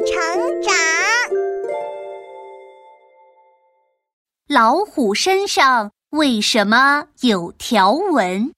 [0.00, 0.74] 成长。
[4.48, 8.52] 老虎身上为什么有条纹？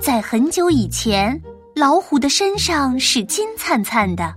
[0.00, 1.40] 在很久以前，
[1.76, 4.34] 老虎的身上是金灿灿的，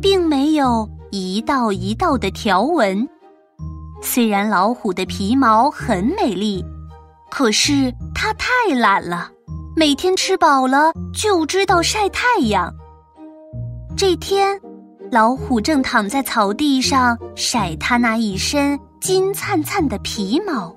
[0.00, 3.08] 并没有一道一道的条纹。
[4.00, 6.64] 虽然老虎的皮毛很美丽，
[7.30, 9.32] 可是它太懒了，
[9.78, 12.74] 每天吃饱了就知道晒太阳。
[13.96, 14.60] 这天，
[15.12, 20.76] 老虎正躺在草地上晒它那一身金灿灿的皮毛，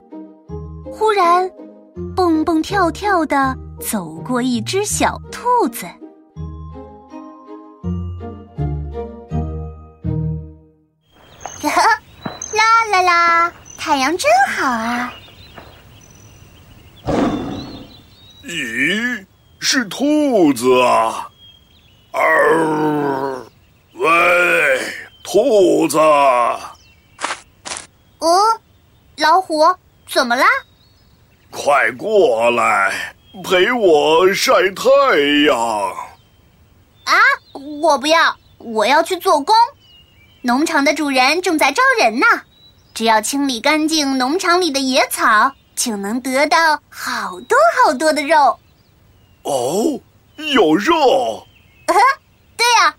[0.85, 1.49] 忽然，
[2.15, 3.57] 蹦蹦跳跳的。
[3.79, 5.87] 走过一只小兔子，
[12.53, 13.51] 啦啦啦！
[13.79, 15.11] 太阳真好啊！
[18.51, 19.25] 咦，
[19.59, 21.29] 是兔子啊！
[22.11, 22.19] 啊，
[23.93, 24.09] 喂，
[25.23, 25.97] 兔子！
[28.19, 28.37] 哦，
[29.17, 29.63] 老虎，
[30.05, 30.45] 怎么啦？
[31.49, 33.15] 快过来！
[33.41, 34.89] 陪我晒太
[35.47, 35.57] 阳
[37.05, 37.13] 啊！
[37.53, 39.55] 我不要，我要去做工。
[40.41, 42.25] 农场的主人正在招人呢，
[42.93, 45.53] 只要清理干净农场里的野草，
[45.83, 48.59] 就能得到好多好多的肉。
[49.41, 49.99] 哦，
[50.37, 51.47] 有肉！
[51.87, 52.95] 对呀，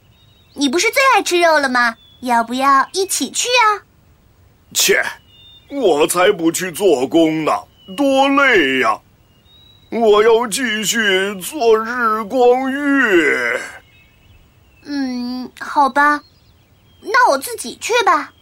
[0.55, 1.95] 你不是最爱吃肉了吗？
[2.23, 3.87] 要不要一起去啊？
[4.75, 5.01] 切，
[5.71, 7.53] 我才不去做工呢，
[7.97, 9.01] 多累呀！
[9.91, 13.61] 我要继续做日光浴。
[14.83, 16.21] 嗯，好吧，
[17.01, 18.33] 那我自己去吧。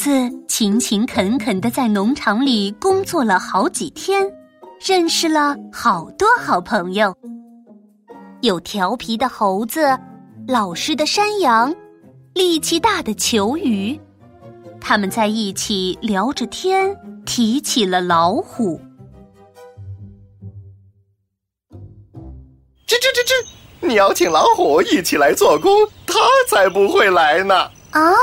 [0.00, 0.10] 子
[0.48, 4.26] 勤勤恳恳的在农场里工作了好几天。
[4.82, 7.14] 认识了好多好朋友，
[8.40, 9.94] 有调皮的猴子，
[10.48, 11.70] 老实的山羊，
[12.32, 14.00] 力气大的球鱼。
[14.80, 16.96] 他们在一起聊着天，
[17.26, 18.80] 提起了老虎。
[22.86, 23.86] 吱吱吱吱！
[23.86, 25.70] 你要请老虎一起来做工，
[26.06, 26.14] 他
[26.48, 27.54] 才不会来呢。
[27.90, 28.14] 啊？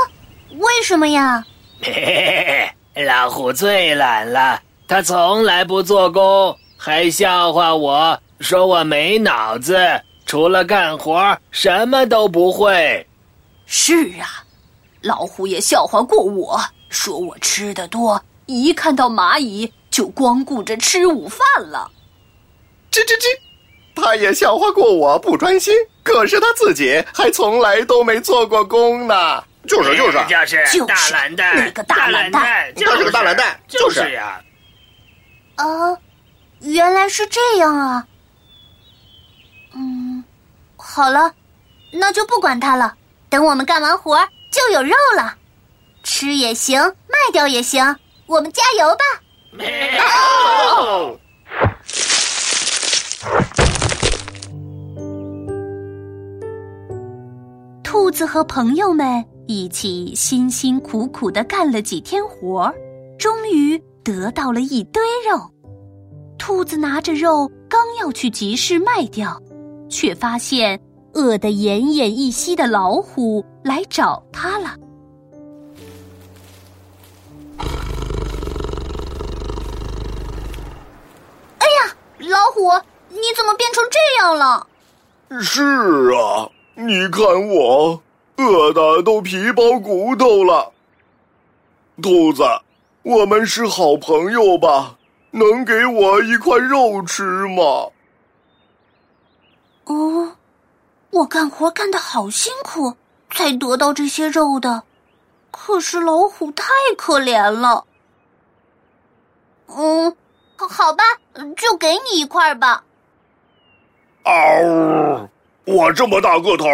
[0.58, 1.46] 为什么呀？
[1.80, 4.60] 嘿嘿嘿，老虎最懒了。
[4.88, 9.76] 它从来不做工，还笑话我说我没脑子，
[10.26, 13.06] 除了干活什么都不会。
[13.66, 14.42] 是啊，
[15.02, 21.90] 老虎也笑话过我，说我吃的多，一看到蚂蚁就光顾着吃午饭了。
[22.90, 29.44] 吱吱吱，他也笑话过我不专心，可是他自己还从来都没做过工呢。
[29.68, 34.40] 就是就是就是大懒蛋，那个大懒蛋，他是个大懒蛋，就是呀。
[35.58, 35.98] 哦，
[36.60, 38.06] 原来是这样啊！
[39.74, 40.24] 嗯，
[40.76, 41.32] 好了，
[41.92, 42.94] 那就不管他了。
[43.28, 44.18] 等我们干完活
[44.50, 45.36] 就有肉了，
[46.02, 47.96] 吃也行，卖掉也行。
[48.26, 49.04] 我们加油吧！
[57.82, 62.72] 兔子和朋友们一起辛辛苦苦的干了几天活，
[63.18, 63.82] 终于。
[64.04, 65.38] 得到了一堆肉，
[66.38, 69.38] 兔子拿着肉刚要去集市卖掉，
[69.90, 70.80] 却发现
[71.12, 74.74] 饿得奄奄一息的老虎来找他了。
[81.58, 81.94] 哎呀，
[82.30, 82.72] 老虎，
[83.10, 84.66] 你怎么变成这样了？
[85.42, 85.62] 是
[86.14, 88.00] 啊，你看我
[88.38, 90.72] 饿的都皮包骨头了，
[92.00, 92.42] 兔子。
[93.02, 94.96] 我们是好朋友吧？
[95.30, 97.90] 能给我一块肉吃吗？
[99.84, 100.36] 哦，
[101.10, 102.94] 我干活干的好辛苦，
[103.30, 104.82] 才得到这些肉的。
[105.50, 106.64] 可是老虎太
[106.96, 107.84] 可怜了。
[109.66, 110.16] 嗯，
[110.56, 111.02] 好吧，
[111.56, 112.84] 就给你一块吧。
[114.24, 115.28] 嗷！
[115.64, 116.66] 我这么大个头，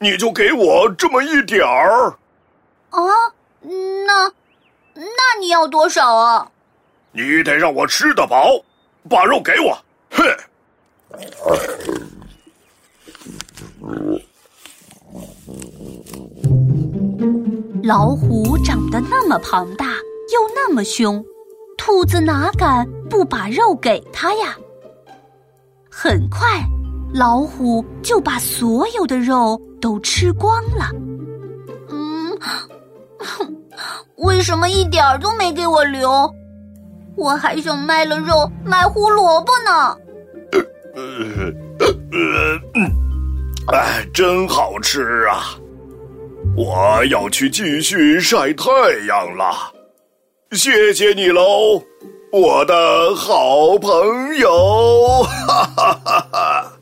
[0.00, 2.14] 你就给我这么一点儿？
[2.90, 3.00] 啊，
[4.06, 4.32] 那。
[4.94, 6.50] 那你要多少啊？
[7.12, 8.50] 你得让我吃得饱，
[9.08, 9.78] 把肉给我。
[10.10, 10.24] 哼！
[17.84, 19.86] 老虎长得那么庞大，
[20.32, 21.24] 又那么凶，
[21.76, 24.56] 兔子哪敢不把肉给它呀？
[25.88, 26.64] 很快，
[27.14, 30.90] 老虎就把所有的肉都吃光了。
[31.90, 32.38] 嗯，
[34.16, 36.32] 为什么一点儿都没给我留？
[37.16, 39.96] 我还想卖了肉买胡萝卜呢。
[40.94, 41.02] 呃
[42.12, 45.54] 呃，哎，真好吃啊！
[46.56, 48.70] 我要去继续晒太
[49.06, 49.72] 阳了，
[50.52, 51.82] 谢谢你喽，
[52.32, 55.22] 我的好朋友！
[55.22, 56.77] 哈哈哈哈！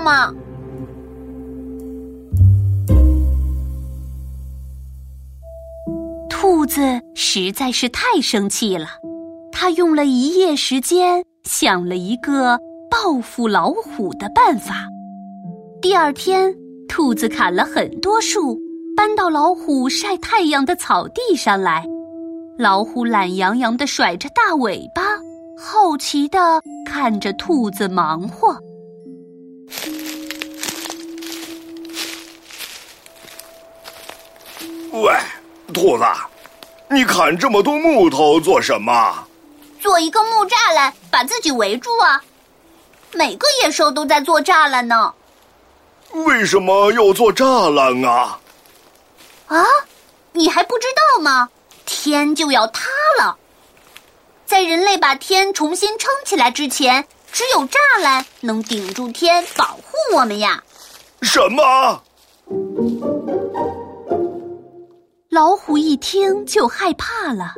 [0.00, 0.34] 能这样嘛？
[6.28, 6.80] 兔子
[7.14, 8.86] 实在是太生气了，
[9.52, 12.58] 他用了一夜时间想了一个
[12.90, 14.88] 报复老虎的办法。
[15.82, 16.54] 第二天，
[16.88, 18.58] 兔子砍了很多树，
[18.96, 21.84] 搬到老虎晒太阳的草地上来。
[22.58, 25.02] 老虎懒洋洋的甩着大尾巴，
[25.56, 28.54] 好奇的看着兔子忙活。
[35.00, 35.14] 喂，
[35.72, 36.04] 兔子，
[36.90, 39.26] 你砍这么多木头做什么？
[39.80, 42.20] 做一个木栅栏，把自己围住啊！
[43.12, 45.14] 每个野兽都在做栅栏呢。
[46.12, 48.38] 为什么要做栅栏啊？
[49.46, 49.64] 啊，
[50.32, 51.48] 你还不知道吗？
[51.86, 53.34] 天就要塌了，
[54.44, 60.62] 在人类把天重新撑起来之前，只有栅栏能顶住天，保护我们呀。
[61.22, 62.02] 什么？
[66.00, 67.54] 听就害怕了，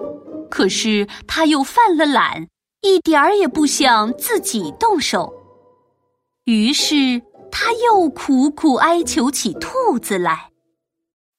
[0.51, 2.49] 可是他又犯了懒，
[2.83, 5.33] 一点儿也不想自己动手，
[6.45, 7.23] 于是。
[7.55, 10.49] 他又苦苦哀求起兔子来：“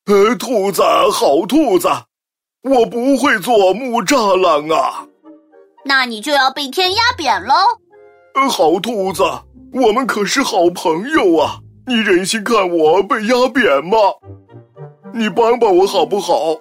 [0.06, 1.88] 呃，兔子，好兔子，
[2.62, 5.08] 我不会做木栅栏啊。
[5.86, 7.56] 那你就要被天压扁喽。
[8.36, 9.24] 呃，好兔子，
[9.74, 11.58] 我们可是好朋友啊，
[11.88, 13.98] 你忍心看我被压扁吗？
[15.16, 16.56] 你帮帮我好不好？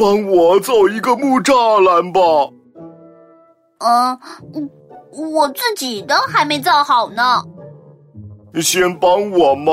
[0.00, 2.20] 帮我造一个木栅栏吧。
[3.80, 4.18] 嗯，
[5.12, 7.44] 我自己的还没造好呢。”
[8.62, 9.72] 先帮我嘛，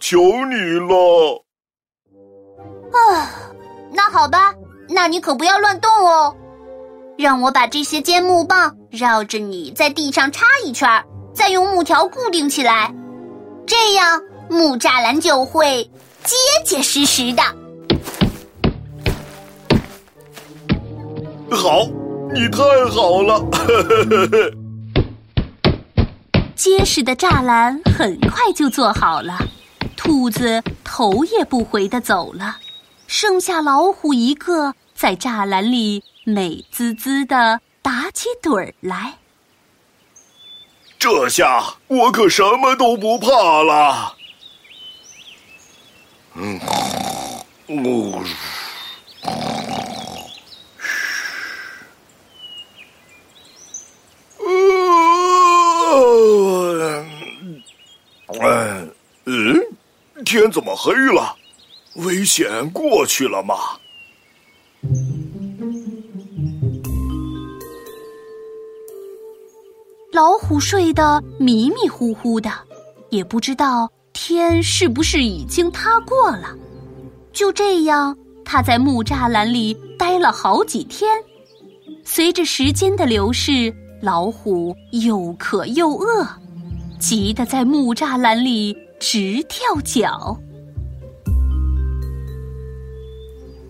[0.00, 1.44] 求你了！
[2.90, 3.28] 啊，
[3.92, 4.54] 那好吧，
[4.88, 6.34] 那你可不要乱动哦。
[7.18, 10.88] 让我把这些尖木棒绕着你在地上插一圈，
[11.34, 12.94] 再用木条固定起来，
[13.66, 15.84] 这样木栅栏就会
[16.24, 16.34] 结
[16.64, 17.42] 结实实的。
[21.50, 21.86] 好，
[22.34, 22.58] 你太
[22.90, 23.38] 好了！
[23.52, 24.52] 呵呵呵呵。
[26.54, 29.38] 结实的栅栏很快就做好了，
[29.96, 32.56] 兔子头也不回的走了，
[33.06, 39.14] 剩下老虎一个在栅栏里美滋滋的打起盹儿来。
[40.98, 44.14] 这下我可什么都不怕了。
[46.34, 46.58] 嗯，
[47.68, 48.24] 哦。
[60.38, 61.34] 天怎么黑了？
[62.04, 63.54] 危险过去了吗？
[70.12, 72.50] 老虎睡得迷迷糊糊的，
[73.08, 76.54] 也不知道天是不是已经塌过了。
[77.32, 78.14] 就这样，
[78.44, 81.10] 他在木栅栏里待了好几天。
[82.04, 86.28] 随着时间的流逝，老虎又渴又饿，
[86.98, 88.76] 急得在木栅栏里。
[88.98, 90.38] 直跳脚！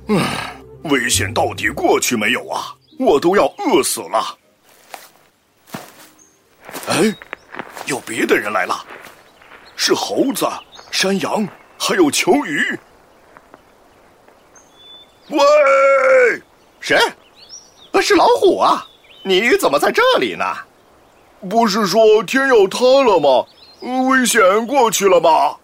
[0.08, 0.22] 嗯，
[0.84, 2.74] 危险到底过去没有啊？
[2.98, 4.38] 我都要饿死了！
[6.88, 7.14] 哎，
[7.86, 8.84] 有别的人来了，
[9.74, 10.46] 是猴子、
[10.90, 11.46] 山羊，
[11.78, 12.60] 还有球鱼。
[15.30, 16.42] 喂，
[16.80, 16.98] 谁？
[18.00, 18.86] 是老虎啊！
[19.24, 20.44] 你怎么在这里呢？
[21.50, 23.44] 不是说天要塌了吗？
[23.80, 25.58] 危险过去了吧？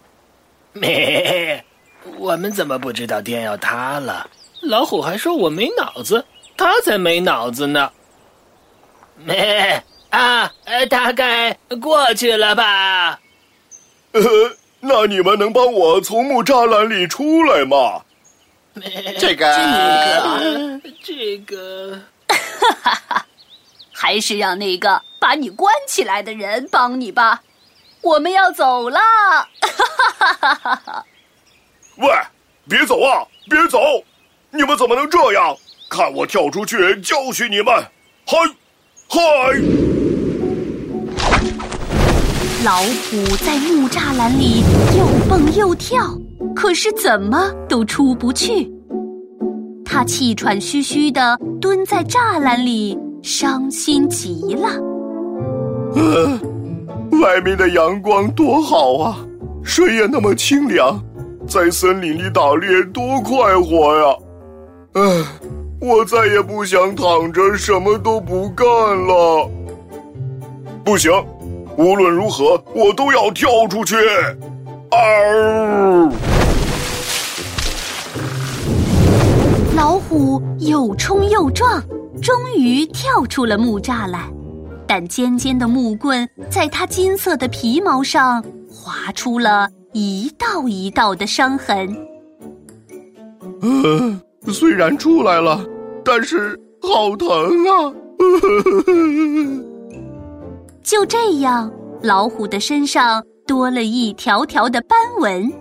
[0.73, 1.63] 没，
[2.17, 4.29] 我们怎么不知道天要塌了？
[4.61, 7.91] 老虎还说我没脑子，他才没脑子呢。
[9.17, 10.51] 没 啊，
[10.89, 13.19] 大概过去了吧？
[14.13, 14.21] 呃，
[14.79, 18.01] 那你们能帮我从木栅栏里出来吗？
[19.19, 22.35] 这个，这个，哈
[22.81, 23.25] 哈哈，
[23.91, 27.41] 还是让那个把你关起来的人帮你吧。
[28.03, 28.99] 我们要走了！
[31.97, 32.09] 喂，
[32.67, 33.79] 别走啊，别走！
[34.51, 35.55] 你们怎么能这样？
[35.89, 37.73] 看我跳出去教训你们！
[38.25, 38.37] 嗨，
[39.07, 39.19] 嗨！
[42.65, 44.63] 老虎在木栅栏里
[44.97, 46.17] 又蹦又跳，
[46.55, 48.71] 可是怎么都出不去。
[49.85, 54.69] 他气喘吁吁的蹲在栅栏里，伤心极了。
[55.95, 56.39] 呃，
[57.21, 59.17] 外面的阳光多好啊，
[59.63, 61.01] 水也那么清凉，
[61.47, 64.15] 在森林里打猎多快活呀！
[64.93, 65.01] 唉，
[65.79, 69.49] 我再也不想躺着什么都不干了。
[70.83, 71.11] 不行，
[71.77, 73.95] 无论如何我都要跳出去！
[74.91, 76.11] 嗷！
[79.75, 81.81] 老虎又冲又撞，
[82.21, 84.21] 终于跳出了木栅栏，
[84.93, 91.97] 但尖尖的木棍在它金色的皮毛上划出了一道一道的伤痕。
[93.63, 95.65] 呃，虽然出来了，
[96.05, 97.27] 但是好疼
[97.65, 97.91] 啊！
[100.83, 101.71] 就这样，
[102.03, 105.51] 老虎的身上多了一条条的斑纹，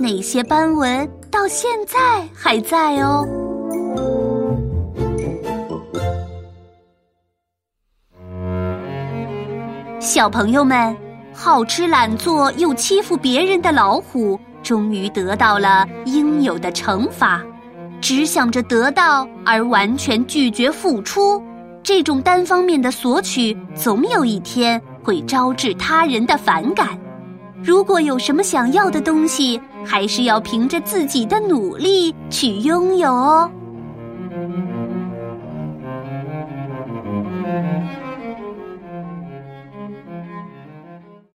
[0.00, 3.24] 那些斑纹到现在还在哦。
[10.00, 10.96] 小朋友们，
[11.34, 17.42] 好吃懒做又欺负别人的老虎，终于得到了应有的惩罚。
[18.00, 21.42] 只想着得到而完全拒绝付出。
[21.82, 26.98] 这种单方面的索取，总有一天会招致他人的反感。
[27.62, 33.50] 如果有什么想要的东西，还是要凭着自己的努力去拥有哦。